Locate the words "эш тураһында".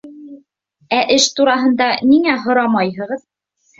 1.17-1.91